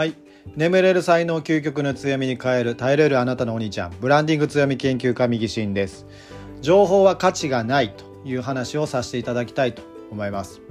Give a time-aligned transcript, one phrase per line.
[0.00, 0.16] はい。
[0.56, 3.90] 眠れる才能究極の強みに変える耐えれるあなたのお兄ちゃん。
[4.00, 6.06] ブランディング強み研究家右心です。
[6.62, 10.62] 情報は価値がないという話をさせていただきたいと思います。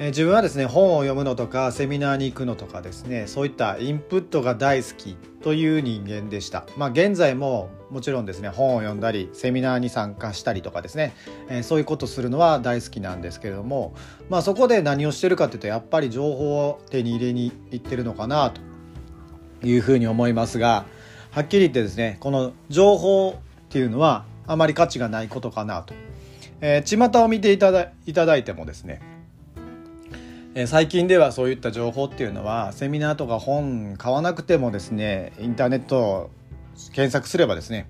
[0.00, 6.66] え自分はですね本を読むのとかセミナーに行くのとかですねそういったインプットが大好きという人間でした。
[6.76, 11.14] まあ現在ももちろんですね本を読んだりセミナーに参加したりとかですね、
[11.48, 13.94] え、そういうことするのは大好きなんですけれども
[14.28, 18.60] まあそこで何をしてるかっていうとやっぱり情報を手に入れに行ってるのかなと
[19.66, 20.86] いうふうに思いますが
[21.30, 25.94] はっきり言ってですねこの情報っていうのはあまり価値がないことかなと、
[26.60, 29.13] えー、巷を見ていただいただいてもですね
[30.56, 36.30] え最近ではそういった情報っていうのはセミナーとか本買わなくてもですねインターネットを
[36.92, 37.88] 検索すればですね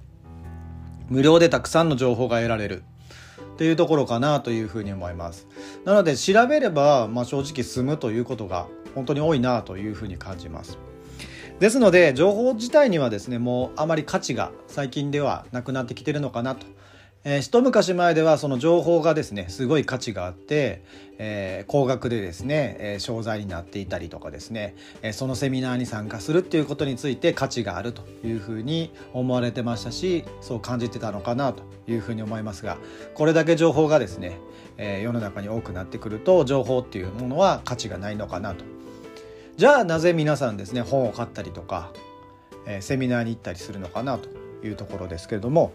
[1.10, 2.84] 無料でたくさんの情報が得られる。
[3.54, 5.46] っていうところかなというふうに思います。
[5.84, 10.76] なので調べれば、まあ、正直済むということが本当に多いなというふうに感じます。
[11.60, 16.66] ですので情報自体にはですねもうあまり価値が最近ではなくなってきてるのかなと
[17.24, 20.84] えー、一昔前ではその情報がですねすごい価値があって、
[21.18, 32.76] えー、高額でですね、えー、商材になっていたりとかですね、えー、そのセミナーに参加するっていうことについて価値があるというふうに思われてましたしそう感じてたのかなというふうに思いますが
[33.14, 34.38] これだけ情報がですね、
[34.76, 38.64] えー、世の中に多くなってくると情報っていうものは価値がないのかなと。
[39.56, 41.92] じゃあなぜ皆さんですね本を買ったりとか、
[42.66, 44.28] えー、セミナーに行ったりするのかなと
[44.64, 45.72] いうところですけれども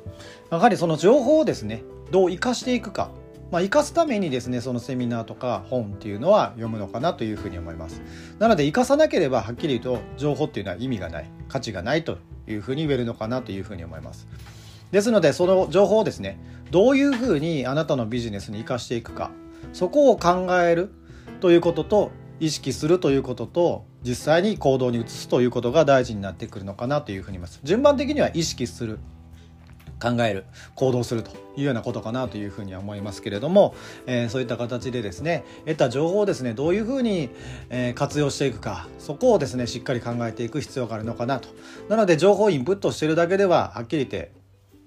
[0.51, 3.11] やはりその情報をですねどう生かしていくか
[3.51, 8.01] まあ、生かすためにですねそのセミナーとか本っていうのは読むのかなというふうに思います。
[8.37, 14.27] なので生かさなければはっきり言うと情報っていうのは意味がない価値がないというふうに言えるのかなというふうに思います。
[14.91, 16.39] ですのでその情報をですね
[16.71, 19.31] どういうふうにあなたのビジネスに生かしていくか
[19.73, 20.91] そこを考える
[21.41, 27.59] ということと意識するということと実際に行動に移すということが大事になってくるのかなというふうに思います。
[27.63, 28.99] 順番的には意識する
[30.01, 30.45] 考える
[30.75, 37.29] 行動するというようなことかなというふうには思いますけれども、えー、そういった形でですね得た情報をですねどういうふうに、
[37.69, 41.49] えー、活用していくかそこをですねしっかり考えていく必要があるのかなと。
[41.89, 44.31] なので情報をインプットしてるだけでははっきり言って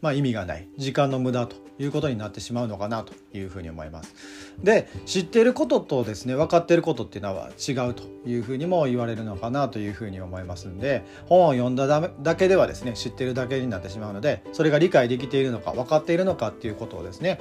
[0.02, 0.68] まあ、意味がない。
[0.76, 1.54] 時間の無駄と。
[1.84, 4.14] いうことになってしまうのかなというふうに思います。
[4.62, 17.40] で知っていることとですね分かっていることっていうのは違うというふうにも言われるのかなというふうに思いますんで本を読んだだけではですね知ってるだけになってしまうのでそれが理解できているのか分かっているのかっていうことをですね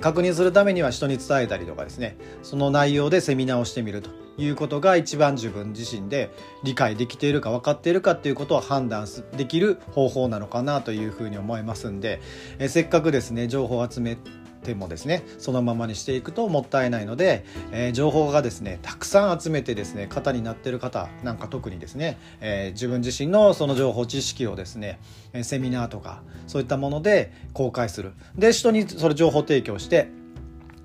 [0.00, 4.10] 確認するためには人に伝えたりとかですねその内容でセミナーをしてみると
[4.40, 6.30] いうことが一番自分自身で
[6.64, 9.06] 理解できているか分かっているかっていうことを判断
[9.36, 12.20] できる方法なのかなというふうに思いますんで
[12.58, 14.16] えせっかくですね情報を集め
[14.60, 25.00] てもですねそのままにしていくともったいないので、えー、情報がですねたくさん集めてですね型になってる方なんか特にですね、えー、自分自身のその情報知識をですね
[25.42, 28.12] セミナーとかそういったもので公開する。
[28.36, 30.08] で人にそれ情報提供して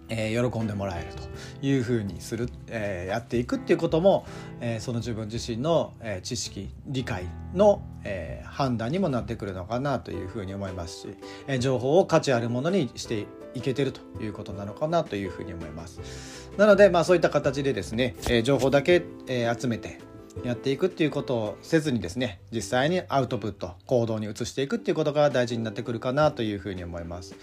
[0.10, 4.26] えー、喜んでもらえるというふうにする、えー、やっていくっていうことも、
[4.62, 11.08] えー、その自分自身の、え知識理解の、え判断にもなってくるのかなというふうに思いますし、
[11.48, 16.52] え情報を価値あるものにしていけてるということなのかなというふうに思います。
[16.58, 20.00] なので、まあ、そういった形でですね、え情報だけ、え集めて
[20.44, 27.36] やっていくっていうことをせずにですね実際にアウトプット行動に移していくっていうことが大事になってくるかなというふうに思います。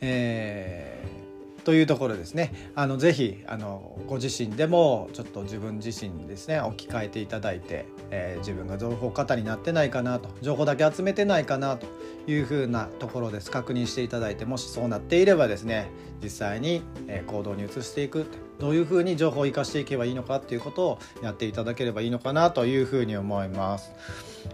[0.00, 1.33] えー
[1.64, 2.52] というところですね。
[2.74, 11.86] あのぜひあのご自身でもちょっと自分自身ですね置き換えていただいて、えー、自分が情報過多になってないかなと情報だけ集めてないかなと
[12.26, 13.50] いうふうなところです。
[13.50, 15.90] 確認していただいてもしそうなっていればですね
[16.22, 16.82] 実際に
[17.26, 18.26] 行動に移していく
[18.58, 23.92] どういうふうに情報を生かしていけばいいのかっていうことをやっていただければいいのかなというふうに思います。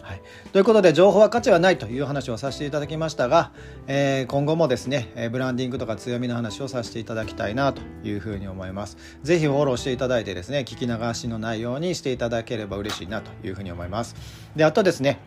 [0.03, 0.23] はい、
[0.53, 3.53] ということで情報は価値はないという話をさせていただきましたが、
[3.89, 8.97] えー、今後もですねブランディングとか強みの話をさせていただきたいなというふうに思います。
[9.23, 14.15] ぜひフォローしていただいてですね聞き流しのないようにしていただければ嬉しいなというふうに思います。
[14.57, 15.21] であとですね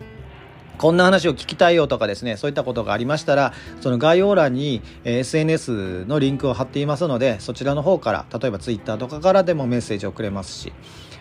[0.78, 10.74] こんな話を聞きたいよとかですね、そういったことがありましたら、その概要欄に SNS のリンクを貼っていますので、そちらの方から、例えば Twitter とかからでもメッセージをくれますし、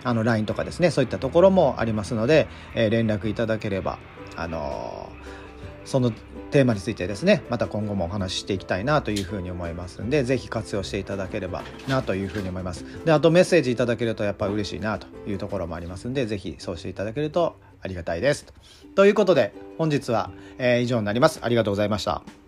[0.05, 3.99] あの LINE とかですね、そういったところもありますので、え、連絡いただければ、
[4.37, 5.42] あのー、
[5.85, 6.13] その
[6.51, 12.85] テーマについてですね、また今後もお話ししていきたいなというふうに思いますんで、是非活用していただければなというふうに思います。
[13.05, 18.47] で、あとメッセージいただけるとやっぱり嬉しいなというところもありますんで、是非そうしていただけるとありがたいです。
[18.95, 21.41] ということで、本日は、えー、以上になります。
[21.43, 22.42] ありがとうございました。